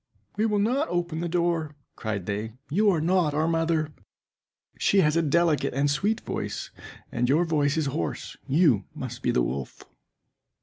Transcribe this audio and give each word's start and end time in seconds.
"We 0.35 0.47
will 0.47 0.57
not 0.57 0.87
open 0.89 1.19
the 1.19 1.29
door," 1.29 1.75
cried 1.95 2.25
they; 2.25 2.53
"you 2.71 2.89
are 2.89 2.99
not 2.99 3.35
our 3.35 3.47
mother, 3.47 3.93
she 4.79 5.01
has 5.01 5.15
a 5.15 5.21
delicate 5.21 5.75
and 5.75 5.91
sweet 5.91 6.21
voice, 6.21 6.71
and 7.11 7.29
your 7.29 7.45
voice 7.45 7.77
is 7.77 7.85
hoarse; 7.85 8.35
you 8.47 8.85
must 8.95 9.21
be 9.21 9.29
the 9.29 9.43
wolf." 9.43 9.83